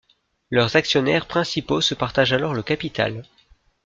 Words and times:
Leurs 0.49 0.77
actionnaires 0.77 1.27
principaux 1.27 1.79
se 1.79 1.93
partagent 1.93 2.33
alors 2.33 2.55
le 2.55 2.63
capital. 2.63 3.23